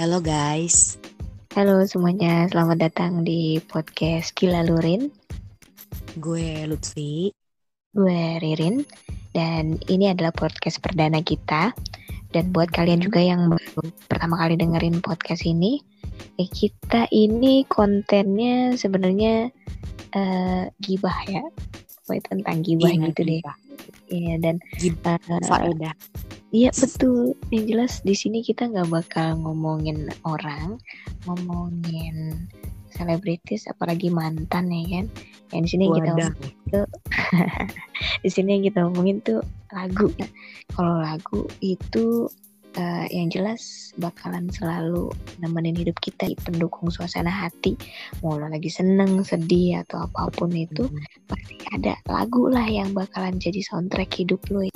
Halo 0.00 0.16
guys. 0.24 0.96
Halo 1.52 1.84
semuanya, 1.84 2.48
selamat 2.48 2.88
datang 2.88 3.20
di 3.20 3.60
podcast 3.60 4.32
Gila 4.32 4.64
Lurin. 4.64 5.12
Gue 6.16 6.64
Lutfi. 6.64 7.28
Gue 7.92 8.40
Ririn. 8.40 8.80
Dan 9.36 9.76
ini 9.92 10.08
adalah 10.08 10.32
podcast 10.32 10.80
perdana 10.80 11.20
kita. 11.20 11.76
Dan 12.32 12.48
buat 12.48 12.72
kalian 12.72 13.04
juga 13.04 13.20
yang 13.20 13.52
baru 13.52 13.92
pertama 14.08 14.40
kali 14.40 14.56
dengerin 14.56 15.04
podcast 15.04 15.44
ini, 15.44 15.84
eh, 16.40 16.48
kita 16.48 17.04
ini 17.12 17.68
kontennya 17.68 18.80
sebenarnya 18.80 19.52
uh, 20.16 20.64
gibah 20.80 21.28
ya. 21.28 21.44
Pokoknya 22.08 22.24
tentang 22.24 22.64
gibah 22.64 22.88
iya, 22.88 23.04
gitu 23.12 23.20
deh. 23.28 23.40
Iya 24.08 24.34
dan 24.40 24.64
gibah 24.80 25.20
uh, 25.28 25.44
Iya 26.50 26.74
betul. 26.74 27.38
Yang 27.54 27.64
jelas 27.70 27.92
di 28.02 28.14
sini 28.18 28.38
kita 28.42 28.66
nggak 28.66 28.90
bakal 28.90 29.38
ngomongin 29.38 30.10
orang, 30.26 30.82
ngomongin 31.26 32.46
selebritis, 32.90 33.70
apalagi 33.70 34.10
mantan 34.10 34.66
ya 34.66 34.82
kan. 34.98 35.06
Yang 35.54 35.62
di 35.62 35.70
sini 35.70 35.84
kita 35.94 36.10
ngomongin 36.10 36.54
tuh, 36.74 36.86
di 38.26 38.30
sini 38.30 38.48
yang 38.58 38.64
kita 38.66 38.78
ngomongin 38.82 39.16
tuh 39.22 39.40
lagu. 39.70 40.10
Kalau 40.74 40.98
lagu 40.98 41.46
itu 41.62 42.26
uh, 42.78 43.06
yang 43.14 43.30
jelas 43.30 43.94
bakalan 44.02 44.50
selalu 44.50 45.10
nemenin 45.38 45.78
hidup 45.78 45.98
kita 46.02 46.30
pendukung 46.42 46.90
suasana 46.90 47.30
hati 47.30 47.74
mau 48.22 48.38
lo 48.38 48.46
lagi 48.46 48.70
seneng 48.70 49.22
sedih 49.26 49.82
atau 49.86 50.06
apa 50.06 50.30
pun 50.34 50.50
itu 50.54 50.86
mm 50.86 50.94
-hmm. 50.94 51.26
pasti 51.26 51.56
ada 51.74 51.98
lagu 52.06 52.46
lah 52.46 52.66
yang 52.66 52.94
bakalan 52.94 53.38
jadi 53.42 53.58
soundtrack 53.64 54.10
hidup 54.14 54.42
lo 54.54 54.66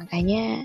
makanya 0.00 0.64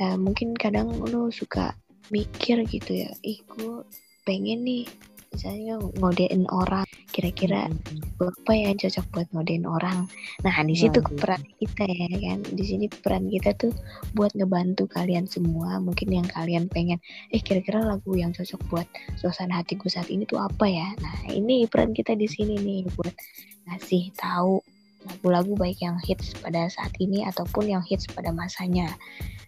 uh, 0.00 0.16
mungkin 0.18 0.56
kadang 0.56 0.92
lu 1.08 1.28
suka 1.30 1.76
mikir 2.12 2.62
gitu 2.70 3.06
ya 3.06 3.10
ih 3.26 3.42
gue 3.46 3.82
pengen 4.22 4.62
nih 4.62 4.86
misalnya 5.34 5.76
ngodein 5.98 6.46
orang 6.48 6.86
kira-kira 7.16 7.68
hmm. 7.68 8.20
apa 8.20 8.52
ya 8.52 8.68
yang 8.72 8.76
cocok 8.76 9.06
buat 9.08 9.26
ngodein 9.32 9.64
orang? 9.64 10.04
Nah 10.44 10.56
di 10.68 10.76
situ 10.76 11.00
nah, 11.00 11.12
peran 11.16 11.42
kita 11.56 11.84
ya 11.88 12.08
kan? 12.12 12.38
Di 12.44 12.64
sini 12.64 12.86
peran 12.92 13.32
kita 13.32 13.56
tuh 13.56 13.72
buat 14.12 14.36
ngebantu 14.36 14.84
kalian 14.84 15.24
semua. 15.24 15.80
Mungkin 15.80 16.12
yang 16.12 16.28
kalian 16.28 16.68
pengen 16.68 17.00
eh 17.32 17.40
kira-kira 17.40 17.80
lagu 17.80 18.12
yang 18.20 18.36
cocok 18.36 18.60
buat 18.68 18.88
suasana 19.16 19.64
hatiku 19.64 19.88
saat 19.88 20.12
ini 20.12 20.28
tuh 20.28 20.44
apa 20.44 20.68
ya? 20.68 20.92
Nah 21.00 21.32
ini 21.32 21.64
peran 21.64 21.96
kita 21.96 22.12
di 22.12 22.28
sini 22.28 22.60
nih 22.60 22.84
buat 22.92 23.16
ngasih 23.64 24.12
tahu 24.12 24.60
lagu-lagu 25.06 25.54
baik 25.54 25.78
yang 25.80 25.96
hits 26.02 26.34
pada 26.42 26.66
saat 26.68 26.92
ini 26.98 27.22
ataupun 27.24 27.70
yang 27.70 27.82
hits 27.86 28.10
pada 28.10 28.34
masanya. 28.34 28.90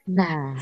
Nah, 0.09 0.57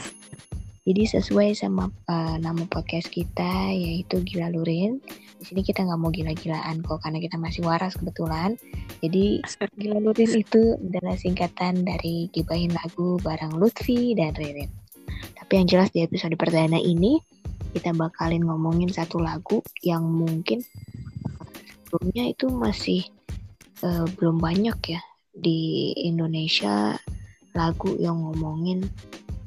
jadi 0.86 1.02
sesuai 1.19 1.58
sama 1.58 1.91
uh, 2.06 2.39
nama 2.39 2.62
podcast 2.70 3.11
kita 3.11 3.74
yaitu 3.74 4.22
Gila 4.22 4.55
Lurin. 4.55 5.02
Di 5.36 5.44
sini 5.52 5.67
kita 5.67 5.83
nggak 5.83 5.98
mau 5.98 6.14
gila-gilaan 6.14 6.78
kok 6.80 7.02
karena 7.02 7.19
kita 7.19 7.36
masih 7.36 7.67
waras 7.67 7.98
kebetulan. 7.98 8.55
Jadi 9.02 9.42
Gila 9.83 9.98
Lurin 9.98 10.30
itu 10.30 10.78
adalah 10.78 11.19
singkatan 11.19 11.83
dari 11.83 12.30
gibahin 12.30 12.70
lagu 12.70 13.19
bareng 13.19 13.58
Lutfi 13.58 14.14
dan 14.14 14.30
Ririn. 14.39 14.70
Tapi 15.34 15.52
yang 15.58 15.67
jelas 15.67 15.91
di 15.91 16.06
episode 16.06 16.39
perdana 16.39 16.78
ini 16.78 17.19
kita 17.74 17.91
bakalin 17.91 18.47
ngomongin 18.47 18.91
satu 18.91 19.19
lagu 19.19 19.67
yang 19.83 20.06
mungkin 20.06 20.62
sebelumnya 21.86 22.30
itu 22.30 22.47
masih 22.47 23.02
uh, 23.82 24.06
belum 24.16 24.41
banyak 24.41 24.78
ya 24.96 25.02
di 25.36 25.92
Indonesia 26.08 26.96
lagu 27.52 27.96
yang 27.96 28.20
ngomongin 28.20 28.84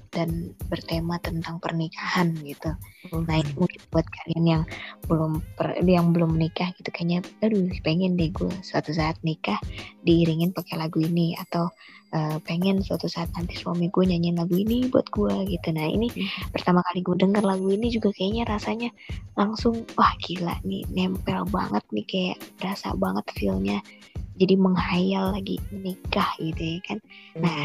dan 0.09 0.57
bertema 0.67 1.21
tentang 1.21 1.61
pernikahan 1.61 2.33
gitu. 2.41 2.73
Oh. 3.13 3.21
Nah 3.23 3.39
itu 3.39 3.53
mungkin 3.53 3.81
buat 3.93 4.05
kalian 4.09 4.45
yang 4.45 4.63
belum 5.05 5.41
per, 5.53 5.77
yang 5.85 6.11
belum 6.11 6.33
menikah 6.35 6.73
gitu 6.75 6.89
kayaknya, 6.89 7.21
aduh 7.45 7.69
pengen 7.85 8.17
deh 8.17 8.33
gue 8.33 8.49
suatu 8.65 8.89
saat 8.89 9.21
nikah 9.21 9.61
diiringin 10.03 10.49
pakai 10.49 10.81
lagu 10.81 10.97
ini 10.99 11.37
atau 11.37 11.69
uh, 12.11 12.37
pengen 12.41 12.81
suatu 12.81 13.05
saat 13.05 13.29
nanti 13.37 13.53
suami 13.53 13.93
gue 13.93 14.03
nyanyiin 14.09 14.41
lagu 14.41 14.57
ini 14.57 14.89
buat 14.89 15.07
gue 15.13 15.45
gitu. 15.45 15.69
Nah 15.77 15.85
ini 15.85 16.09
hmm. 16.09 16.51
pertama 16.57 16.81
kali 16.89 17.05
gue 17.05 17.15
denger 17.15 17.45
lagu 17.45 17.69
ini 17.69 17.93
juga 17.93 18.09
kayaknya 18.09 18.49
rasanya 18.49 18.89
langsung 19.37 19.85
wah 19.93 20.13
gila 20.25 20.57
nih 20.65 20.89
nempel 20.89 21.45
banget 21.53 21.85
nih 21.93 22.05
kayak 22.09 22.37
berasa 22.57 22.97
banget 22.97 23.25
feelnya 23.37 23.79
jadi 24.39 24.55
menghayal 24.55 25.35
lagi 25.35 25.59
menikah 25.69 26.31
gitu 26.39 26.79
ya 26.79 26.79
kan. 26.87 26.97
Nah, 27.35 27.59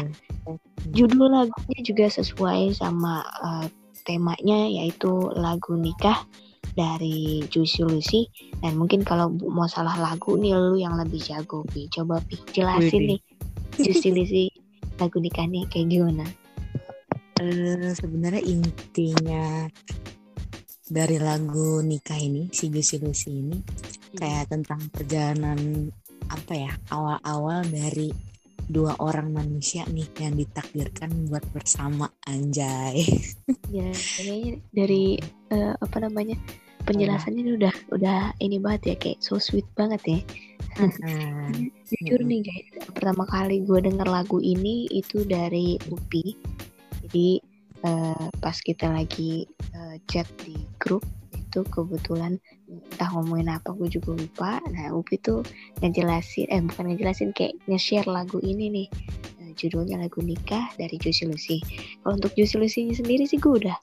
hmm. 0.45 0.59
judul 0.91 1.31
lagunya 1.31 1.79
juga 1.81 2.11
sesuai 2.11 2.75
sama 2.75 3.23
uh, 3.39 3.65
temanya 4.05 4.69
yaitu 4.69 5.09
lagu 5.33 5.73
nikah 5.73 6.27
dari 6.75 7.41
Juicy 7.47 7.81
Lucy 7.87 8.21
dan 8.59 8.75
mungkin 8.75 9.01
kalau 9.01 9.31
mau 9.31 9.65
salah 9.65 9.95
lagu 9.95 10.35
nih 10.35 10.53
lu 10.53 10.75
yang 10.75 10.99
lebih 10.99 11.23
jago 11.23 11.63
Pi 11.71 11.87
coba 11.89 12.19
Pi 12.27 12.35
jelasin 12.51 13.15
nih 13.15 13.19
Juicy 13.79 14.09
Lucy 14.11 14.45
lagu 14.99 15.17
nikahnya 15.23 15.65
kayak 15.71 15.87
gimana 15.87 16.25
uh, 17.39 17.91
sebenarnya 17.95 18.43
intinya 18.43 19.71
dari 20.85 21.17
lagu 21.17 21.81
nikah 21.81 22.19
ini 22.19 22.51
si 22.51 22.69
Juicy 22.69 23.01
Lucy 23.01 23.31
ini 23.31 23.57
hmm. 23.57 24.17
kayak 24.19 24.51
tentang 24.51 24.81
perjalanan 24.91 25.89
apa 26.29 26.53
ya 26.53 26.71
awal-awal 26.89 27.65
dari 27.67 28.09
dua 28.65 28.97
orang 28.97 29.29
manusia 29.29 29.85
nih 29.85 30.09
yang 30.17 30.33
ditakdirkan 30.33 31.29
buat 31.29 31.45
bersama 31.53 32.09
anjay. 32.25 33.05
Ya, 33.69 33.89
kayaknya 33.93 34.53
dari 34.73 35.19
uh, 35.53 35.77
apa 35.77 35.97
namanya 36.01 36.37
penjelasannya 36.85 37.41
ini 37.41 37.51
udah 37.57 37.75
udah 37.93 38.19
ini 38.41 38.57
banget 38.61 38.81
ya 38.93 38.95
kayak 38.97 39.19
so 39.21 39.37
sweet 39.41 39.65
banget 39.77 40.01
ya. 40.05 40.19
Hmm. 40.77 41.69
Jujur 41.89 42.21
nih 42.25 42.45
guys, 42.45 42.89
pertama 42.93 43.25
kali 43.29 43.65
gue 43.65 43.79
denger 43.81 44.05
lagu 44.05 44.37
ini 44.41 44.89
itu 44.93 45.25
dari 45.25 45.77
Upi. 45.89 46.37
Jadi 47.05 47.41
uh, 47.85 48.27
pas 48.41 48.57
kita 48.57 48.89
lagi 48.89 49.45
uh, 49.77 49.97
chat 50.09 50.25
di 50.41 50.57
grup 50.81 51.05
itu 51.55 51.63
kebetulan 51.71 52.35
entah 52.67 53.07
ngomongin 53.15 53.47
apa 53.47 53.71
gue 53.79 53.87
juga 53.87 54.11
lupa. 54.19 54.59
Nah 54.75 54.91
Upi 54.91 55.15
tuh 55.23 55.39
ngejelasin 55.79 56.51
eh 56.51 56.59
bukan 56.59 56.91
ngejelasin 56.91 57.31
kayak 57.31 57.55
nge-share 57.71 58.03
lagu 58.11 58.43
ini 58.43 58.67
nih. 58.67 58.87
Nah, 59.39 59.55
judulnya 59.55 60.03
lagu 60.03 60.19
nikah 60.19 60.67
dari 60.75 60.99
Juicy 60.99 61.31
Lucy. 61.31 61.63
Kalau 62.03 62.19
untuk 62.19 62.35
Juicy 62.35 62.59
Lucy 62.59 62.91
sendiri 62.91 63.23
sih 63.23 63.39
gue 63.39 63.55
udah 63.55 63.77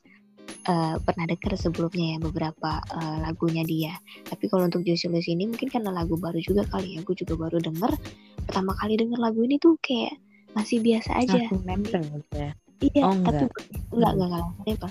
uh, 0.68 1.00
pernah 1.00 1.24
denger 1.24 1.56
sebelumnya 1.56 2.12
ya 2.12 2.18
beberapa 2.20 2.84
uh, 2.92 3.24
lagunya 3.24 3.64
dia. 3.64 3.96
Tapi 4.28 4.52
kalau 4.52 4.68
untuk 4.68 4.84
Juicy 4.84 5.08
Lucy 5.08 5.32
ini 5.32 5.48
mungkin 5.48 5.72
karena 5.72 5.88
lagu 5.88 6.20
baru 6.20 6.36
juga 6.44 6.68
kali 6.68 7.00
ya 7.00 7.00
gue 7.00 7.16
juga 7.16 7.40
baru 7.48 7.56
denger. 7.56 7.96
Pertama 8.44 8.76
kali 8.76 9.00
denger 9.00 9.16
lagu 9.16 9.40
ini 9.48 9.56
tuh 9.56 9.80
kayak 9.80 10.12
masih 10.52 10.84
biasa 10.84 11.24
aja. 11.24 11.48
Aku 11.48 11.56
nempel 11.64 12.04
ya? 12.36 12.52
Iya 12.84 13.00
oh, 13.08 13.16
enggak. 13.16 13.48
tapi 13.48 13.64
enggak 13.96 14.12
enggak 14.12 14.28
enggak 14.28 14.44
nempel 14.68 14.90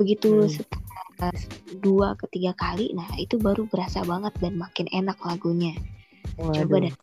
begitu 0.00 0.30
hmm. 0.48 0.81
Dua 1.78 2.18
ketiga 2.18 2.50
kali 2.58 2.90
nah 2.98 3.06
itu 3.14 3.38
baru 3.38 3.70
berasa 3.70 4.02
banget 4.02 4.34
dan 4.42 4.58
makin 4.58 4.86
enak 4.90 5.18
lagunya. 5.22 5.74
Waduh. 6.38 6.66
coba 6.66 6.76
deh. 6.88 6.94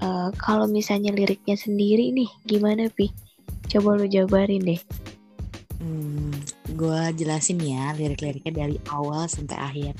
Uh, 0.00 0.28
kalau 0.36 0.68
misalnya 0.68 1.12
liriknya 1.12 1.56
sendiri 1.56 2.12
nih 2.12 2.28
gimana 2.44 2.92
pi? 2.92 3.08
Coba 3.70 3.96
lu 3.96 4.04
jabarin 4.10 4.60
deh. 4.60 4.80
Hmm, 5.80 6.36
gue 6.76 7.00
jelasin 7.16 7.56
ya 7.64 7.96
lirik-liriknya 7.96 8.52
dari 8.52 8.76
awal 8.92 9.24
sampai 9.24 9.56
akhir. 9.56 9.94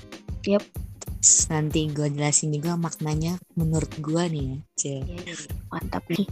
Yep. 0.45 0.65
Nanti 1.53 1.89
gue 1.93 2.09
jelasin 2.13 2.53
juga 2.53 2.77
maknanya 2.81 3.37
menurut 3.53 3.93
gue 4.01 4.25
nih 4.33 4.45
ya 4.49 4.59
Iya, 4.81 4.99
iya. 5.05 5.35
mantap 5.69 6.05
nih 6.09 6.25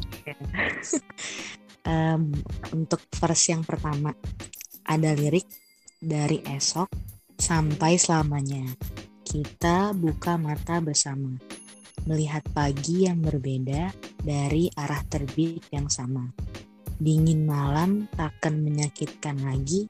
um, 1.93 2.33
untuk 2.73 3.05
verse 3.13 3.53
yang 3.53 3.69
pertama 3.69 4.17
ada 4.89 5.13
lirik 5.13 5.45
dari 5.99 6.39
esok 6.47 6.89
sampai 7.35 7.99
selamanya. 7.99 8.63
Kita 9.27 9.93
buka 9.93 10.39
mata 10.41 10.81
bersama, 10.81 11.37
melihat 12.07 12.47
pagi 12.55 13.05
yang 13.05 13.21
berbeda 13.21 13.93
dari 14.23 14.71
arah 14.79 15.03
terbit 15.11 15.69
yang 15.75 15.91
sama. 15.91 16.25
Dingin 16.99 17.47
malam 17.47 18.11
takkan 18.11 18.59
menyakitkan 18.59 19.39
lagi, 19.45 19.87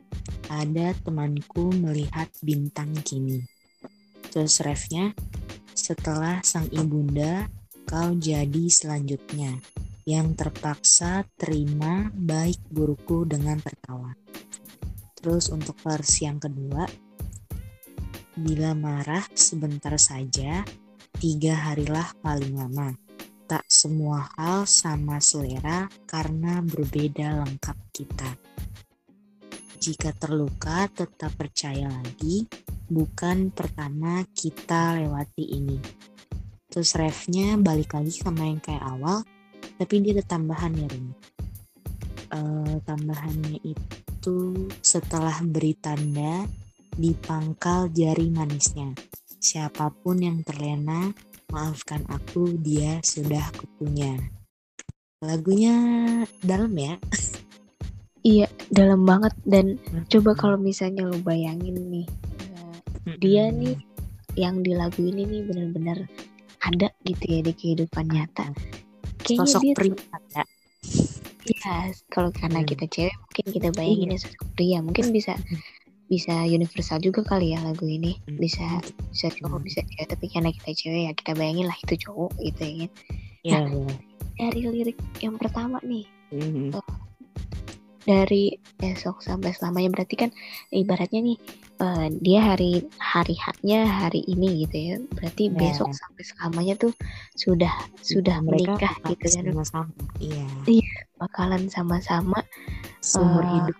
ada 0.52 0.92
temanku 1.04 1.72
melihat 1.72 2.28
bintang 2.44 2.92
kini. 3.00 3.44
Terus 4.28 4.60
refnya, 4.60 5.16
setelah 5.72 6.44
sang 6.44 6.68
ibunda, 6.68 7.48
kau 7.88 8.12
jadi 8.12 8.68
selanjutnya, 8.68 9.56
yang 10.04 10.36
terpaksa 10.36 11.24
terima 11.40 12.12
baik 12.12 12.60
burukku 12.68 13.24
dengan 13.24 13.56
tertawa. 13.60 14.27
Terus 15.18 15.50
untuk 15.50 15.74
versi 15.82 16.30
yang 16.30 16.38
kedua, 16.38 16.86
bila 18.38 18.70
marah 18.78 19.26
sebentar 19.34 19.98
saja, 19.98 20.62
tiga 21.18 21.58
harilah 21.58 22.14
paling 22.22 22.54
lama. 22.54 22.94
Tak 23.50 23.66
semua 23.66 24.30
hal 24.38 24.62
sama 24.70 25.18
selera 25.18 25.90
karena 26.06 26.62
berbeda 26.62 27.42
lengkap 27.42 27.78
kita. 27.90 28.30
jika 29.78 30.10
terluka 30.10 30.90
tetap 30.90 31.32
percaya 31.38 31.86
lagi, 31.86 32.44
bukan 32.90 33.48
pertama 33.54 34.26
kita 34.34 34.98
lewati 35.00 35.54
ini. 35.54 35.78
Terus 36.68 36.92
refnya 36.98 37.56
balik 37.56 37.96
lagi 37.96 38.10
sama 38.12 38.50
yang 38.50 38.60
kayak 38.60 38.84
awal, 38.84 39.24
tapi 39.80 40.02
dia 40.02 40.18
ada 40.18 40.26
tambahan 40.26 40.76
ya 40.76 40.88
Rin. 40.92 41.06
Uh, 42.28 42.76
tambahannya 42.84 43.64
itu 43.64 44.07
setelah 44.82 45.38
beri 45.44 45.76
tanda 45.78 46.46
di 46.98 47.14
pangkal 47.14 47.92
jari 47.94 48.26
manisnya. 48.32 48.90
Siapa 49.38 49.94
pun 49.94 50.18
yang 50.18 50.42
terlena, 50.42 51.14
maafkan 51.54 52.02
aku, 52.10 52.58
dia 52.58 52.98
sudah 53.06 53.54
kupunya. 53.54 54.18
Lagunya 55.22 55.74
dalam 56.42 56.74
ya. 56.74 56.98
Iya, 58.26 58.50
dalam 58.68 59.06
banget 59.06 59.32
dan 59.46 59.78
hmm. 59.78 60.10
coba 60.10 60.34
kalau 60.34 60.58
misalnya 60.58 61.06
lo 61.06 61.16
bayangin 61.22 61.78
nih, 61.86 62.06
hmm. 63.06 63.16
dia 63.22 63.48
nih 63.54 63.78
yang 64.34 64.60
di 64.60 64.74
lagu 64.74 65.00
ini 65.06 65.22
nih 65.22 65.42
benar-benar 65.46 65.98
ada 66.62 66.90
gitu 67.06 67.24
ya 67.24 67.40
di 67.46 67.52
kehidupan 67.54 68.06
nyata. 68.10 68.50
Kayaknya 69.22 69.46
sosok 69.46 69.62
dia. 69.62 70.44
Iya, 71.48 71.96
kalau 72.12 72.30
karena 72.30 72.60
hmm. 72.60 72.68
kita 72.68 72.84
cewek 72.92 73.16
mungkin 73.16 73.44
kita 73.56 73.68
bayangin 73.72 74.10
iya. 74.12 74.20
sosok 74.20 74.48
pria, 74.52 74.78
mungkin 74.84 75.06
bisa 75.10 75.34
bisa 76.08 76.34
universal 76.48 77.00
juga 77.00 77.20
kali 77.24 77.56
ya 77.56 77.60
lagu 77.64 77.88
ini. 77.88 78.20
Hmm. 78.28 78.36
Bisa 78.36 78.66
bisa 79.12 79.28
cowok, 79.32 79.60
hmm. 79.60 79.66
bisa 79.66 79.80
cewek, 79.84 80.06
tapi 80.12 80.26
karena 80.28 80.50
kita 80.52 80.70
cewek 80.76 81.02
ya 81.08 81.12
kita 81.16 81.32
bayangin 81.34 81.66
lah 81.66 81.78
itu 81.80 81.94
cowok 82.08 82.32
gitu 82.44 82.62
ya 82.62 82.74
kan. 82.84 82.90
Nah, 83.48 83.64
yeah. 83.64 83.96
dari 84.38 84.60
lirik 84.68 84.98
yang 85.24 85.40
pertama 85.40 85.80
nih. 85.80 86.04
Mm 86.28 86.44
-hmm. 86.44 86.68
Dari 88.08 88.56
besok 88.80 89.20
sampai 89.20 89.52
selamanya. 89.52 89.92
Berarti 89.92 90.16
kan 90.16 90.30
ibaratnya 90.72 91.20
nih 91.20 91.38
uh, 91.84 92.08
dia 92.24 92.40
hari 92.40 92.88
hari 92.96 93.36
haknya 93.36 93.84
hari 93.84 94.24
ini 94.24 94.64
gitu 94.64 94.76
ya. 94.76 94.96
Berarti 95.12 95.52
yeah. 95.52 95.56
besok 95.60 95.92
sampai 95.92 96.22
selamanya 96.24 96.74
tuh 96.80 96.92
sudah 97.36 97.74
sudah 98.00 98.40
Mereka 98.40 98.80
menikah 98.80 98.94
gitu 99.12 99.26
kan. 99.28 99.44
sama-sama 99.52 99.92
iya. 100.16 100.46
Iya 100.64 100.92
bakalan 101.20 101.68
sama-sama 101.68 102.40
seumur 103.04 103.44
uh, 103.44 103.52
hidup. 103.60 103.76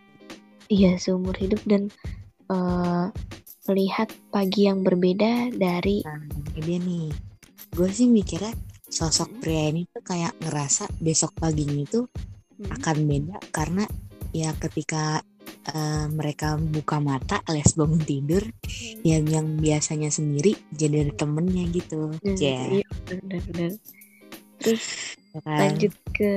iya 0.68 0.92
seumur 1.00 1.32
hidup 1.38 1.62
dan 1.64 1.88
uh, 2.52 3.08
melihat 3.70 4.12
pagi 4.28 4.68
yang 4.68 4.84
berbeda 4.84 5.56
dari 5.56 6.04
nah, 6.04 6.20
dia 6.60 6.76
nih. 6.76 7.08
Gue 7.72 7.88
sih 7.92 8.08
mikirnya 8.08 8.52
sosok 8.88 9.28
hmm. 9.28 9.40
pria 9.44 9.62
ini 9.68 9.84
tuh 9.92 10.02
kayak 10.02 10.32
ngerasa 10.40 10.88
besok 10.98 11.36
paginya 11.36 11.84
itu 11.84 12.08
hmm. 12.08 12.72
akan 12.80 12.96
beda 13.04 13.36
karena 13.52 13.84
ya 14.38 14.50
ketika 14.56 15.22
uh, 15.74 16.06
mereka 16.12 16.56
buka 16.58 17.02
mata 17.02 17.40
alias 17.48 17.74
bangun 17.74 18.02
tidur 18.02 18.42
hmm. 18.42 19.02
yang 19.02 19.24
yang 19.26 19.46
biasanya 19.58 20.12
sendiri 20.12 20.54
jadi 20.70 21.08
ada 21.08 21.14
temennya 21.24 21.64
gitu 21.72 22.12
hmm, 22.12 22.36
ya 22.38 22.82
iya, 22.82 22.88
benar-benar 23.08 23.72
terus 24.58 24.84
ya 25.34 25.40
kan? 25.42 25.58
lanjut 25.58 25.94
ke 26.14 26.32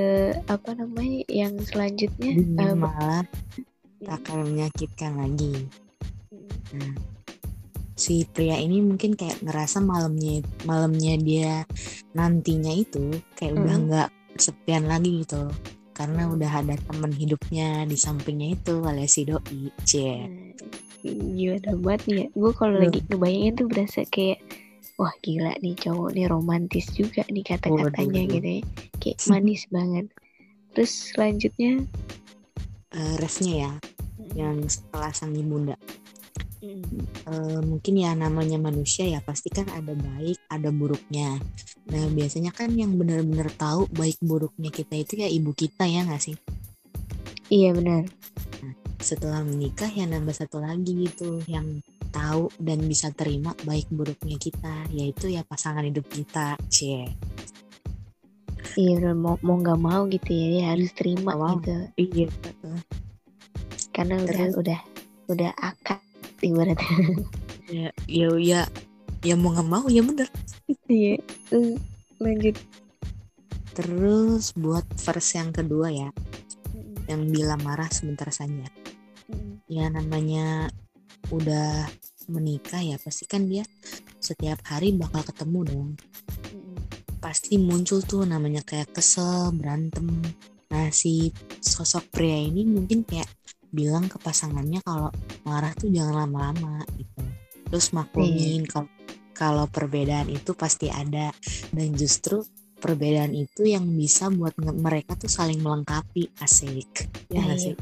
apa 0.45 0.71
namanya 0.77 1.21
yang 1.30 1.53
selanjutnya 1.62 2.31
uh, 2.62 2.75
malah 2.77 3.24
tak 4.01 4.18
akan 4.25 4.38
menyakitkan 4.53 5.12
lagi 5.18 5.69
hmm. 6.33 6.77
nah 6.77 6.94
si 8.01 8.25
pria 8.25 8.57
ini 8.57 8.81
mungkin 8.81 9.13
kayak 9.13 9.45
ngerasa 9.45 9.77
malamnya 9.77 10.42
malamnya 10.65 11.21
dia 11.21 11.53
nantinya 12.18 12.74
itu 12.74 13.13
kayak 13.38 13.53
hmm. 13.53 13.62
udah 13.62 13.77
nggak 13.86 14.09
sepian 14.42 14.89
lagi 14.89 15.21
gitu 15.21 15.45
karena 16.01 16.33
udah 16.33 16.51
ada 16.65 16.74
temen 16.89 17.13
hidupnya 17.13 17.86
di 17.86 17.94
sampingnya 17.94 18.57
itu 18.57 18.81
alias 18.81 19.13
si 19.13 19.21
doi 19.21 19.69
cie. 19.86 20.25
Gila 21.06 21.77
banget 21.77 22.01
nih 22.09 22.18
ya. 22.18 22.27
Gue 22.33 22.51
kalau 22.57 22.81
lagi 22.81 23.06
ngebayangin 23.06 23.53
tuh 23.53 23.68
berasa 23.69 24.01
kayak 24.09 24.42
wah 24.98 25.13
gila 25.21 25.53
nih 25.62 25.77
cowok 25.77 26.09
nih 26.18 26.25
romantis 26.25 26.89
juga 26.89 27.21
nih 27.30 27.45
kata-katanya 27.45 28.21
gitu 28.33 28.50
ya. 28.50 28.62
Kayak 28.98 29.18
manis 29.30 29.69
banget. 29.69 30.09
Terus 30.74 31.13
selanjutnya? 31.13 31.86
Uh, 32.98 33.15
refnya 33.21 33.53
ya 33.53 33.71
yang 34.33 34.57
setelah 34.65 35.13
sang 35.13 35.38
ibunda 35.38 35.77
uh, 36.61 37.61
mungkin 37.65 37.93
ya 37.97 38.13
namanya 38.13 38.61
manusia 38.61 39.09
ya 39.09 39.19
pasti 39.21 39.49
kan 39.49 39.67
ada 39.73 39.93
baik 39.97 40.37
ada 40.47 40.69
buruknya. 40.69 41.41
Nah 41.89 42.05
biasanya 42.13 42.53
kan 42.53 42.73
yang 42.77 42.95
benar-benar 42.95 43.49
tahu 43.57 43.89
baik 43.91 44.21
buruknya 44.21 44.69
kita 44.69 44.95
itu 44.97 45.13
ya 45.21 45.27
ibu 45.27 45.51
kita 45.51 45.89
ya 45.89 46.05
nggak 46.05 46.21
sih? 46.21 46.37
Iya 47.51 47.75
benar. 47.75 48.07
Nah, 48.63 48.73
setelah 49.01 49.41
menikah 49.43 49.89
ya 49.91 50.07
nambah 50.07 50.35
satu 50.37 50.61
lagi 50.61 51.09
gitu 51.09 51.41
yang 51.49 51.81
tahu 52.11 52.51
dan 52.59 52.83
bisa 52.85 53.09
terima 53.11 53.55
baik 53.63 53.87
buruknya 53.91 54.37
kita 54.37 54.87
yaitu 54.91 55.31
ya 55.31 55.43
pasangan 55.43 55.83
hidup 55.83 56.05
kita 56.07 56.55
cie. 56.69 57.11
Iya 58.77 59.11
mau 59.17 59.35
mau 59.43 59.59
nggak 59.59 59.81
mau 59.81 60.07
gitu 60.07 60.31
ya 60.31 60.47
dia 60.47 60.63
harus 60.71 60.93
terima 60.95 61.35
wow. 61.35 61.59
gitu. 61.59 61.75
Iya 61.99 62.27
karena 63.91 64.23
Terus, 64.23 64.55
udah 64.55 64.63
udah 64.63 64.79
udah 65.35 65.51
akad 65.59 65.99
ibaratnya. 66.45 67.25
Ya 67.71 67.88
ya 68.09 68.27
ya 68.35 68.61
ya 69.23 69.35
mau 69.39 69.55
nggak 69.55 69.69
mau 69.69 69.85
ya 69.88 70.03
bener. 70.03 70.27
Iya 70.91 71.23
lanjut. 72.19 72.55
Terus 73.71 74.51
buat 74.59 74.83
verse 74.99 75.39
yang 75.39 75.55
kedua 75.55 75.88
ya 75.88 76.09
mm. 76.75 77.07
yang 77.07 77.21
bila 77.31 77.55
marah 77.63 77.88
sebentar 77.88 78.27
saja. 78.33 78.67
Mm. 79.31 79.63
ya 79.71 79.88
namanya 79.88 80.67
udah 81.31 81.88
menikah 82.27 82.83
ya 82.83 82.99
pasti 82.99 83.23
kan 83.23 83.47
dia 83.47 83.63
setiap 84.19 84.59
hari 84.67 84.91
bakal 84.91 85.23
ketemu 85.23 85.59
dong. 85.71 85.89
Pasti 87.23 87.55
muncul 87.55 88.03
tuh 88.03 88.27
namanya 88.27 88.61
kayak 88.67 88.91
kesel 88.91 89.55
berantem. 89.55 90.11
Nah 90.71 90.88
si 90.91 91.31
sosok 91.63 92.11
pria 92.11 92.35
ini 92.35 92.67
mungkin 92.67 93.07
kayak 93.07 93.27
bilang 93.71 94.12
ke 94.12 94.19
pasangannya 94.19 94.83
kalau 94.83 95.09
marah 95.47 95.71
tuh 95.73 95.89
jangan 95.89 96.27
lama-lama 96.27 96.83
gitu. 97.00 97.23
Terus 97.71 97.88
maklumin 97.95 98.68
kalau 98.68 98.91
kalau 99.31 99.65
perbedaan 99.65 100.29
itu 100.29 100.53
pasti 100.53 100.91
ada. 100.91 101.33
Dan 101.71 101.95
justru 101.97 102.44
perbedaan 102.77 103.33
itu 103.33 103.65
yang 103.65 103.88
bisa 103.95 104.29
buat 104.29 104.53
mereka 104.59 105.18
tuh 105.18 105.31
saling 105.31 105.63
melengkapi 105.63 106.29
asik. 106.44 107.09
Ya 107.31 107.41
nah, 107.41 107.57
sih? 107.57 107.73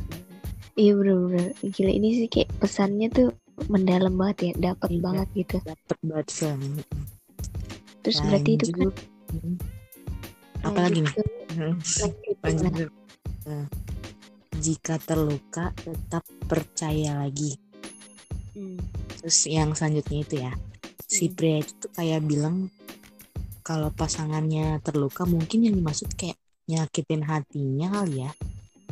Iya 0.80 0.96
bener-bener. 0.96 1.52
Gila 1.60 1.92
ini 1.92 2.10
sih 2.16 2.28
kayak 2.32 2.54
pesannya 2.62 3.12
tuh 3.12 3.30
mendalam 3.68 4.16
banget 4.16 4.38
ya 4.40 4.72
dapat 4.72 4.90
iya, 4.96 5.02
banget 5.04 5.28
gitu. 5.36 5.58
dapat 5.68 5.98
banget 6.00 6.28
film 6.32 6.62
terus 8.00 8.18
Lanjut. 8.24 8.30
berarti 8.32 8.52
itu 8.56 8.66
kan 8.72 8.90
hmm. 9.36 9.56
apa 10.60 10.80
lagi 10.88 11.00
nih? 11.04 11.14
lanjut, 12.44 12.90
Nah 13.48 13.66
jika 14.60 15.00
terluka 15.00 15.72
tetap 15.80 16.28
percaya 16.46 17.24
lagi 17.24 17.56
hmm. 18.54 18.80
terus 19.20 19.48
yang 19.48 19.72
selanjutnya 19.74 20.20
itu 20.22 20.36
ya 20.44 20.54
si 21.10 21.32
hmm. 21.32 21.36
pria 21.36 21.58
itu 21.64 21.74
tuh 21.80 21.92
kayak 21.96 22.22
bilang 22.28 22.68
kalau 23.64 23.90
pasangannya 23.96 24.84
terluka 24.84 25.24
mungkin 25.24 25.66
yang 25.66 25.76
dimaksud 25.80 26.12
kayak 26.20 26.38
nyakitin 26.70 27.26
hatinya 27.26 27.88
kali 28.02 28.28
ya 28.28 28.32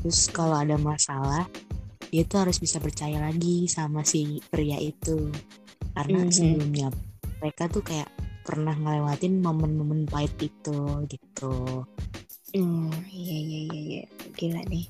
terus 0.02 0.32
kalau 0.32 0.58
ada 0.58 0.80
masalah 0.80 1.46
dia 2.08 2.24
tuh 2.24 2.48
harus 2.48 2.58
bisa 2.58 2.80
percaya 2.80 3.20
lagi 3.20 3.68
sama 3.68 4.08
si 4.08 4.40
pria 4.48 4.80
itu 4.80 5.28
karena 5.92 6.24
-hmm. 6.24 6.34
sebelumnya 6.34 6.88
mereka 7.44 7.70
tuh 7.70 7.84
kayak 7.84 8.10
pernah 8.48 8.72
ngelewatin 8.74 9.44
momen-momen 9.44 10.08
pahit 10.08 10.32
itu 10.40 11.04
gitu. 11.12 11.84
Hmm, 12.56 12.88
iya 13.12 13.38
iya 13.44 13.60
iya 13.68 13.82
iya. 13.84 14.04
Gila 14.40 14.64
nih 14.72 14.88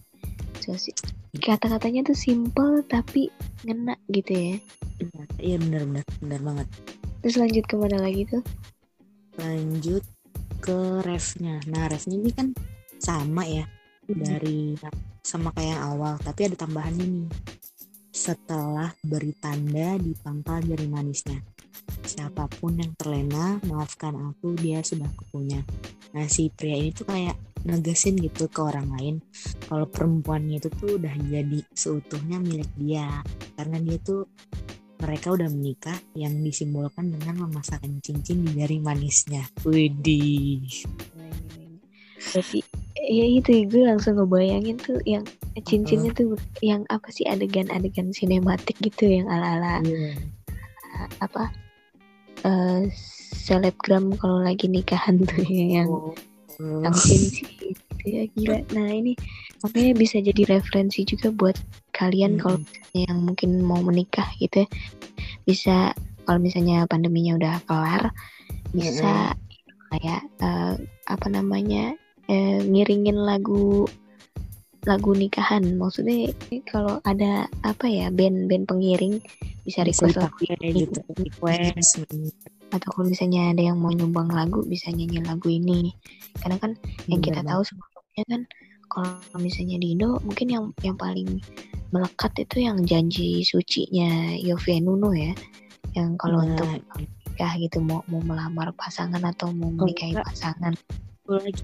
sih? 0.76 0.92
Kata-katanya 1.40 2.12
tuh 2.12 2.18
simple 2.18 2.84
tapi 2.84 3.32
ngena 3.64 3.96
gitu 4.12 4.34
ya. 4.36 4.56
Iya 5.38 5.58
benar 5.62 5.82
benar 5.86 6.06
benar 6.20 6.40
banget. 6.44 6.68
Terus 7.24 7.36
lanjut 7.38 7.64
ke 7.70 7.76
mana 7.78 7.98
lagi 8.02 8.22
tuh? 8.28 8.44
Lanjut 9.38 10.04
ke 10.60 11.06
refnya. 11.06 11.62
Nah 11.70 11.86
refnya 11.88 12.18
ini 12.18 12.32
kan 12.34 12.52
sama 12.98 13.46
ya 13.46 13.64
hmm. 14.10 14.24
dari 14.26 14.74
sama 15.22 15.54
kayak 15.54 15.78
yang 15.78 15.84
awal 15.96 16.14
tapi 16.20 16.50
ada 16.50 16.58
tambahannya 16.58 17.06
nih. 17.06 17.30
Setelah 18.10 18.92
beri 19.06 19.32
tanda 19.38 19.96
di 20.02 20.12
pangkal 20.18 20.66
jari 20.66 20.88
manisnya. 20.90 21.38
Siapa 22.08 22.50
pun 22.50 22.80
yang 22.80 22.92
terlena 22.98 23.62
maafkan 23.68 24.16
aku 24.18 24.58
dia 24.58 24.82
sudah 24.82 25.08
kupunya. 25.14 25.62
Nah 26.16 26.26
si 26.26 26.50
pria 26.50 26.76
ini 26.76 26.90
tuh 26.96 27.06
kayak 27.06 27.36
negesin 27.68 28.16
gitu 28.18 28.48
ke 28.48 28.60
orang 28.64 28.88
lain 28.96 29.16
kalau 29.68 29.86
perempuannya 29.86 30.64
itu 30.64 30.72
tuh 30.72 30.96
udah 30.96 31.14
jadi 31.28 31.60
seutuhnya 31.76 32.40
milik 32.40 32.72
dia 32.80 33.22
karena 33.60 33.78
dia 33.84 34.00
tuh 34.00 34.24
mereka 34.98 35.30
udah 35.30 35.50
menikah 35.54 35.98
yang 36.18 36.34
disimbolkan 36.42 37.14
dengan 37.14 37.46
memasakkan 37.46 38.02
cincin 38.02 38.42
di 38.42 38.58
jari 38.58 38.82
manisnya. 38.82 39.46
Widih. 39.62 40.66
Berarti 42.34 42.66
ya 42.98 43.26
itu 43.30 43.70
gue 43.70 43.84
langsung 43.86 44.18
ngebayangin 44.18 44.78
tuh 44.82 44.98
yang 45.06 45.24
cincinnya 45.64 46.12
tuh 46.18 46.34
yang 46.66 46.82
apa 46.90 47.08
sih 47.14 47.24
adegan-adegan 47.30 48.10
sinematik 48.12 48.76
gitu 48.82 49.06
yang 49.08 49.30
ala-ala 49.30 49.80
yeah. 49.86 50.18
apa 51.22 51.54
uh, 52.44 52.84
selebgram 53.38 54.12
kalau 54.18 54.44
lagi 54.44 54.68
nikahan 54.68 55.24
tuh 55.24 55.46
ya, 55.46 55.82
yang 55.82 55.90
oh. 55.90 56.12
Cincin 56.94 57.48
gitu 57.62 58.06
ya 58.06 58.24
gila. 58.34 58.60
Nah 58.74 58.88
ini 58.92 59.14
makanya 59.62 59.94
bisa 59.98 60.18
jadi 60.22 60.58
referensi 60.58 61.06
juga 61.06 61.30
buat 61.34 61.58
kalian 61.94 62.38
hmm. 62.38 62.42
kalau 62.42 62.60
yang 62.94 63.18
mungkin 63.24 63.62
mau 63.62 63.80
menikah 63.82 64.28
gitu 64.42 64.66
ya. 64.66 64.68
Bisa 65.48 65.76
kalau 66.28 66.40
misalnya 66.44 66.84
pandeminya 66.90 67.40
udah 67.40 67.56
kelar 67.66 68.12
bisa 68.76 69.32
hmm. 69.32 69.40
kayak 69.96 70.22
uh, 70.44 70.76
apa 71.08 71.28
namanya 71.32 71.96
uh, 72.28 72.60
ngiringin 72.66 73.16
lagu 73.16 73.88
lagu 74.88 75.12
nikahan. 75.14 75.64
Maksudnya 75.76 76.32
kalau 76.68 77.00
ada 77.04 77.52
apa 77.64 77.86
ya 77.88 78.08
band-band 78.12 78.68
pengiring 78.68 79.20
bisa 79.68 79.84
request 79.84 80.16
lagu 80.16 80.40
gitu 80.64 81.00
request 81.20 82.08
atau 82.72 82.88
kalau 82.92 83.08
misalnya 83.08 83.56
ada 83.56 83.64
yang 83.64 83.80
mau 83.80 83.92
nyumbang 83.96 84.28
lagu 84.28 84.60
bisa 84.68 84.92
nyanyi 84.92 85.24
lagu 85.24 85.48
ini 85.48 85.96
karena 86.44 86.60
kan 86.60 86.72
yang 87.08 87.24
kita 87.24 87.40
tahu 87.40 87.64
sebelumnya 87.64 88.24
kan 88.28 88.42
kalau 88.88 89.40
misalnya 89.40 89.78
di 89.80 89.94
Indo 89.94 90.20
mungkin 90.24 90.48
yang 90.48 90.66
yang 90.82 90.96
paling 90.96 91.44
melekat 91.92 92.34
itu 92.44 92.64
yang 92.64 92.84
janji 92.84 93.44
sucinya 93.44 94.36
Yovie 94.36 94.84
Nuno 94.84 95.12
ya. 95.16 95.32
Yang 95.96 96.10
kalau 96.20 96.44
nah. 96.44 96.56
untuk 96.56 96.68
nikah 97.00 97.54
gitu 97.60 97.78
mau 97.84 98.02
mau 98.08 98.22
melamar 98.24 98.72
pasangan 98.76 99.22
atau 99.24 99.52
mau 99.52 99.72
menikahi 99.72 100.18
oh, 100.18 100.26
pasangan. 100.26 100.74
satu 100.74 101.32
lagi 101.44 101.64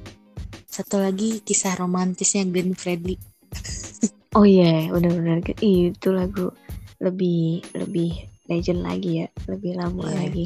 satu 0.68 0.96
lagi 1.00 1.30
kisah 1.46 1.74
romantisnya 1.80 2.44
Glenn 2.48 2.76
Fredly. 2.76 3.18
Oh 4.34 4.50
iya 4.50 4.90
yeah, 4.90 4.98
benar-benar 4.98 5.46
itu 5.62 6.10
lagu 6.10 6.50
lebih 6.98 7.62
lebih 7.78 8.18
legend 8.50 8.82
lagi 8.82 9.22
ya 9.22 9.28
lebih 9.46 9.78
lama 9.78 10.10
yeah. 10.10 10.26
lagi 10.26 10.46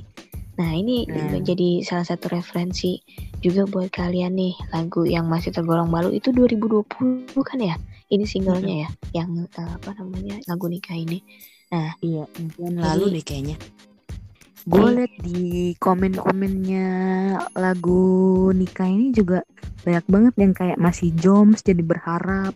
Nah 0.58 0.72
ini 0.74 1.06
hmm. 1.06 1.46
jadi 1.46 1.86
salah 1.86 2.06
satu 2.06 2.34
referensi 2.34 2.98
juga 3.40 3.70
buat 3.70 3.94
kalian 3.94 4.34
nih 4.34 4.54
lagu 4.74 5.06
yang 5.06 5.30
masih 5.30 5.54
tergolong 5.54 5.94
baru 5.94 6.10
itu 6.10 6.34
2020 6.34 7.30
kan 7.46 7.60
ya 7.62 7.78
ini 8.10 8.26
singlenya 8.26 8.88
ya 8.88 8.90
yang 9.22 9.46
uh, 9.54 9.72
apa 9.78 9.94
namanya 10.02 10.42
lagu 10.50 10.66
nikah 10.66 10.98
ini. 10.98 11.22
Nah 11.70 11.94
iya 12.02 12.26
mungkin 12.42 12.82
lalu 12.82 13.20
deh 13.20 13.24
kayaknya. 13.24 13.58
Gue 14.68 14.84
liat 15.00 15.14
di 15.24 15.72
komen-komennya 15.80 16.90
lagu 17.56 18.52
nikah 18.52 18.90
ini 18.92 19.16
juga 19.16 19.40
banyak 19.88 20.06
banget 20.12 20.34
yang 20.36 20.52
kayak 20.52 20.76
masih 20.76 21.16
joms 21.16 21.64
jadi 21.64 21.80
berharap 21.80 22.52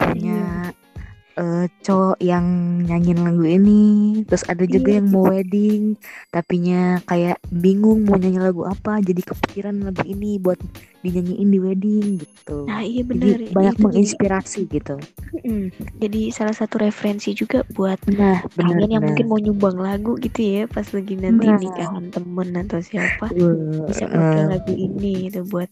punya 0.00 0.72
iya 0.72 0.88
uh, 1.36 1.66
cowok 1.84 2.18
yang 2.18 2.46
nyanyiin 2.86 3.20
lagu 3.22 3.44
ini 3.44 3.84
terus 4.26 4.42
ada 4.48 4.64
juga 4.66 4.90
iya. 4.94 4.96
yang 4.98 5.06
mau 5.12 5.28
wedding 5.28 5.94
tapinya 6.32 6.98
kayak 7.06 7.38
bingung 7.52 8.06
mau 8.08 8.18
nyanyi 8.18 8.40
lagu 8.40 8.66
apa 8.66 8.98
jadi 9.04 9.22
kepikiran 9.22 9.76
lagu 9.84 10.02
ini 10.06 10.40
buat 10.40 10.58
dinyanyiin 11.00 11.48
di 11.48 11.58
wedding 11.58 12.06
gitu. 12.20 12.68
Nah 12.68 12.84
iya 12.84 13.02
benar 13.04 13.40
jadi 13.40 13.44
banyak 13.56 13.76
menginspirasi 13.80 14.68
jadi, 14.68 14.74
gitu. 14.76 14.94
Mm, 15.48 15.66
jadi 15.96 16.20
salah 16.28 16.52
satu 16.52 16.76
referensi 16.76 17.32
juga 17.32 17.64
buat 17.72 17.96
nah 18.12 18.44
benar, 18.52 18.76
kalian 18.76 18.90
yang 19.00 19.04
mungkin 19.04 19.26
mau 19.28 19.40
nyumbang 19.40 19.80
lagu 19.80 20.20
gitu 20.20 20.40
ya 20.44 20.62
pas 20.68 20.84
lagi 20.92 21.14
nanti 21.16 21.48
nah. 21.48 21.56
nikahan 21.56 22.04
temen 22.12 22.48
atau 22.52 22.80
siapa 22.84 23.26
uh, 23.32 23.88
bisa 23.88 24.04
pakai 24.04 24.42
uh, 24.44 24.48
lagu 24.52 24.72
ini 24.76 25.32
gitu 25.32 25.40
buat 25.48 25.70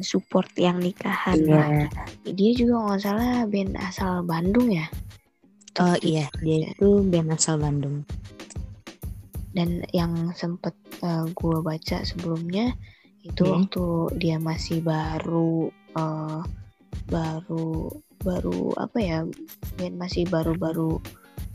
support 0.00 0.48
yang 0.54 0.78
nikahan. 0.78 1.42
Yeah. 1.42 1.88
nah, 1.90 2.06
dia 2.30 2.50
juga 2.54 2.74
nggak 2.86 3.00
salah 3.02 3.32
band 3.50 3.74
asal 3.82 4.22
Bandung 4.22 4.70
ya? 4.70 4.86
Oh 5.80 5.96
iya, 6.04 6.28
dia 6.44 6.70
itu 6.70 7.00
band 7.08 7.32
asal 7.32 7.58
Bandung. 7.58 8.04
Dan 9.52 9.84
yang 9.92 10.32
sempet 10.32 10.72
uh, 11.04 11.24
eh, 11.24 11.32
gue 11.32 11.56
baca 11.60 11.98
sebelumnya 12.04 12.76
itu 13.22 13.42
hmm. 13.46 13.52
waktu 13.54 13.86
dia 14.18 14.36
masih 14.42 14.82
baru 14.82 15.70
uh, 15.94 16.42
baru 17.06 17.90
baru 18.22 18.74
apa 18.78 18.98
ya 19.02 19.18
masih 19.94 20.26
baru-baru 20.30 21.02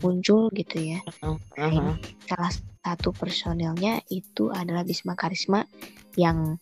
muncul 0.04 0.52
gitu 0.54 0.78
ya. 0.78 1.00
Uh 1.24 1.36
-huh. 1.58 1.96
salah 2.28 2.52
satu 2.84 3.12
personelnya 3.12 4.00
itu 4.08 4.52
adalah 4.52 4.88
Bisma 4.88 5.18
Karisma 5.18 5.68
yang 6.16 6.56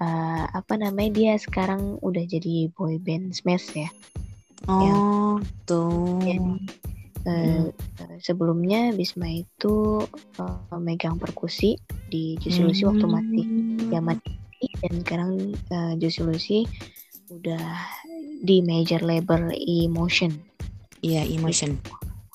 uh, 0.00 0.44
apa 0.48 0.74
namanya 0.80 1.10
dia 1.12 1.32
sekarang 1.36 2.00
udah 2.00 2.24
jadi 2.24 2.72
boy 2.72 2.96
band 3.02 3.36
Smash 3.36 3.76
ya. 3.76 3.90
Oh, 4.66 4.82
yang, 4.82 4.96
tuh. 5.68 6.18
Jadi, 6.24 6.40
Uh, 7.28 7.68
sebelumnya 8.24 8.88
Bisma 8.96 9.28
itu 9.28 10.00
uh, 10.40 10.78
megang 10.80 11.20
perkusi 11.20 11.76
di 12.08 12.40
Lucy 12.40 12.86
hmm. 12.86 12.88
waktu 12.88 13.04
masih 13.04 13.46
zaman 13.92 14.16
dan 14.82 14.92
sekarang 15.02 15.30
uh, 15.72 15.92
Juicy 15.98 16.22
Lucy 16.22 16.60
udah 17.28 17.76
di 18.42 18.64
major 18.64 19.02
label 19.04 19.52
Emotion. 19.54 20.32
Iya, 21.04 21.26
Emotion. 21.28 21.76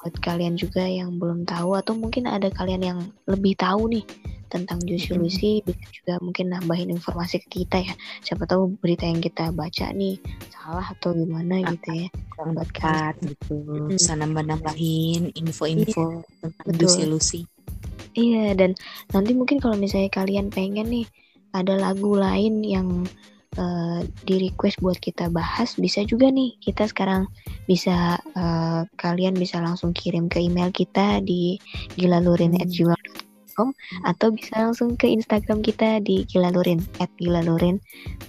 Buat 0.03 0.19
kalian 0.19 0.59
juga 0.59 0.83
yang 0.83 1.15
belum 1.17 1.47
tahu 1.47 1.79
atau 1.79 1.95
mungkin 1.95 2.27
ada 2.27 2.51
kalian 2.51 2.83
yang 2.83 2.99
lebih 3.23 3.55
tahu 3.55 3.87
nih 3.87 4.03
tentang 4.53 4.77
Juicy 4.85 5.17
Lucy 5.17 5.51
bisa 5.65 5.81
juga 5.89 6.21
mungkin 6.21 6.53
nambahin 6.53 6.93
informasi 6.93 7.41
ke 7.41 7.65
kita 7.65 7.81
ya 7.81 7.93
siapa 8.21 8.45
tahu 8.45 8.77
berita 8.77 9.09
yang 9.09 9.17
kita 9.17 9.49
baca 9.49 9.89
nih 9.89 10.21
salah 10.53 10.85
atau 10.93 11.09
gimana 11.17 11.65
gitu 11.73 12.05
ya 12.05 12.07
kurang 12.29 12.53
tepat 12.61 13.17
gitu 13.25 13.57
hmm. 13.57 13.97
bisa 13.97 14.13
nambah 14.13 14.45
nambahin 14.45 15.33
info-info 15.33 16.21
iya, 16.21 16.45
tentang. 16.53 16.77
Juicy 16.77 17.03
Lucy 17.09 17.41
iya 18.13 18.53
dan 18.53 18.77
nanti 19.09 19.33
mungkin 19.33 19.57
kalau 19.57 19.73
misalnya 19.73 20.13
kalian 20.13 20.53
pengen 20.53 20.85
nih 20.85 21.09
ada 21.53 21.77
lagu 21.77 22.17
lain 22.17 22.65
yang 22.65 23.05
uh, 23.57 24.01
di 24.25 24.49
request 24.49 24.81
buat 24.81 24.97
kita 24.97 25.29
bahas 25.29 25.77
bisa 25.77 26.01
juga 26.05 26.29
nih 26.29 26.57
kita 26.59 26.89
sekarang 26.89 27.29
bisa 27.69 28.17
uh, 28.35 28.83
kalian 28.97 29.37
bisa 29.37 29.61
langsung 29.61 29.93
kirim 29.93 30.27
ke 30.27 30.41
email 30.41 30.73
kita 30.73 31.21
di 31.21 31.57
gilalurin@gmail.com 31.97 33.69
atau 34.09 34.27
bisa 34.33 34.53
langsung 34.57 34.97
ke 34.97 35.05
Instagram 35.05 35.61
kita 35.61 36.01
di 36.01 36.25
Gilalurin 36.25 36.81
at 36.97 37.13
Gilalurin. 37.21 37.77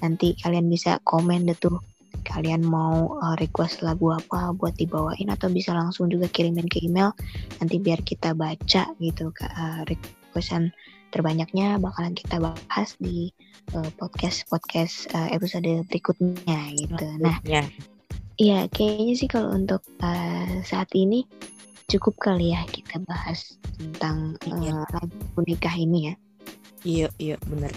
Nanti 0.04 0.36
kalian 0.36 0.68
bisa 0.68 1.00
komen 1.08 1.48
deh 1.48 1.56
tuh 1.56 1.80
kalian 2.24 2.64
mau 2.64 3.20
uh, 3.20 3.36
request 3.36 3.84
lagu 3.84 4.12
apa 4.12 4.56
buat 4.56 4.76
dibawain 4.80 5.28
atau 5.28 5.52
bisa 5.52 5.76
langsung 5.76 6.08
juga 6.08 6.30
kirimin 6.32 6.66
ke 6.66 6.80
email 6.80 7.12
nanti 7.60 7.76
biar 7.76 8.00
kita 8.00 8.32
baca 8.32 8.88
gitu 8.96 9.28
uh, 9.28 9.82
requestan 10.34 10.74
terbanyaknya 11.14 11.78
bakalan 11.78 12.10
kita 12.10 12.42
bahas 12.42 12.98
di 12.98 13.30
uh, 13.70 13.86
podcast 13.94 14.42
podcast 14.50 15.06
uh, 15.14 15.30
episode 15.30 15.86
berikutnya 15.86 16.74
gitu. 16.74 17.06
Nah, 17.22 17.38
iya 18.34 18.66
kayaknya 18.66 19.14
sih 19.14 19.30
kalau 19.30 19.54
untuk 19.54 19.78
uh, 20.02 20.58
saat 20.66 20.90
ini 20.98 21.22
cukup 21.86 22.18
kali 22.18 22.50
ya 22.50 22.66
kita 22.66 22.98
bahas 23.06 23.54
tentang 23.78 24.34
iya. 24.58 24.74
uh, 24.74 24.86
lagu 24.90 25.38
nikah 25.46 25.78
ini 25.78 26.10
ya. 26.10 26.14
Iya, 26.82 27.08
iya 27.22 27.36
benar. 27.46 27.70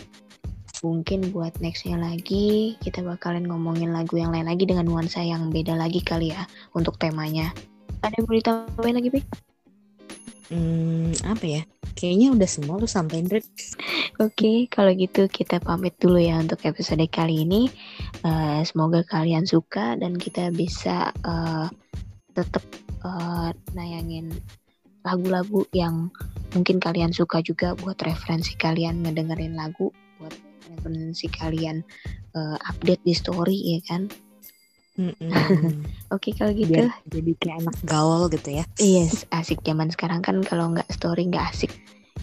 Mungkin 0.82 1.30
buat 1.30 1.62
nextnya 1.62 2.02
lagi 2.02 2.74
kita 2.82 3.06
bakalan 3.06 3.46
ngomongin 3.46 3.94
lagu 3.94 4.18
yang 4.18 4.34
lain 4.34 4.50
lagi 4.50 4.66
dengan 4.66 4.90
nuansa 4.90 5.22
yang 5.22 5.54
beda 5.54 5.78
lagi 5.78 6.02
kali 6.02 6.34
ya 6.34 6.42
untuk 6.74 6.98
temanya. 6.98 7.54
Ada 8.02 8.18
yang 8.18 8.26
mau 8.26 8.34
ditambahin 8.34 8.98
lagi, 8.98 9.10
Pik? 9.14 9.47
Hmm, 10.48 11.12
apa 11.28 11.44
ya? 11.44 11.62
Kayaknya 11.98 12.28
udah 12.32 12.50
semua 12.50 12.76
lu 12.80 12.88
sampein, 12.88 13.28
Oke, 13.28 13.44
okay, 14.18 14.58
kalau 14.72 14.96
gitu 14.96 15.28
kita 15.28 15.60
pamit 15.60 15.94
dulu 16.00 16.18
ya 16.18 16.40
untuk 16.40 16.64
episode 16.64 17.04
kali 17.12 17.44
ini. 17.44 17.68
Uh, 18.24 18.64
semoga 18.64 19.04
kalian 19.04 19.44
suka 19.44 20.00
dan 20.00 20.16
kita 20.16 20.50
bisa 20.56 21.12
uh, 21.28 21.68
tetap 22.32 22.64
uh, 23.04 23.52
nayangin 23.76 24.32
lagu-lagu 25.04 25.64
yang 25.72 26.12
mungkin 26.56 26.80
kalian 26.80 27.12
suka 27.12 27.40
juga 27.44 27.76
buat 27.80 28.00
referensi 28.04 28.56
kalian 28.60 29.04
ngedengerin 29.04 29.56
lagu 29.56 29.92
buat 30.20 30.36
referensi 30.68 31.32
kalian 31.32 31.80
uh, 32.36 32.58
update 32.68 33.04
di 33.08 33.14
story 33.16 33.78
ya 33.78 33.80
kan 33.88 34.12
mm 34.98 35.14
Oke 36.14 36.32
okay, 36.32 36.32
kalau 36.34 36.52
gitu 36.58 36.74
Biar 36.74 36.90
jadi 37.08 37.32
kayak 37.38 37.58
anak 37.64 37.78
gaul 37.86 38.22
gitu 38.34 38.50
ya. 38.62 38.64
Yes, 38.82 39.24
asik 39.30 39.62
zaman 39.64 39.94
sekarang 39.94 40.26
kan 40.26 40.42
kalau 40.44 40.74
nggak 40.74 40.90
story 40.90 41.30
nggak 41.30 41.54
asik. 41.54 41.72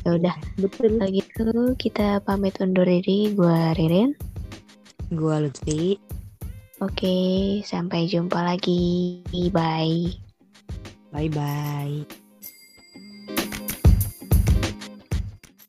Ya 0.04 0.20
udah, 0.20 0.36
betul. 0.60 1.00
Kalau 1.00 1.10
gitu 1.12 1.46
kita 1.80 2.20
pamit 2.26 2.58
undur 2.60 2.84
diri. 2.84 3.32
Gua 3.32 3.72
Ririn. 3.72 4.12
Gua 5.14 5.40
Lutfi. 5.40 5.96
Oke, 6.82 7.06
okay, 7.06 7.32
sampai 7.64 8.10
jumpa 8.10 8.42
lagi. 8.44 9.22
Bye. 9.54 10.18
Bye 11.14 11.30
bye. 11.30 12.23